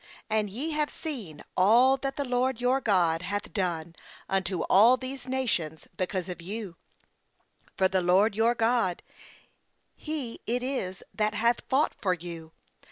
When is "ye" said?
0.51-0.71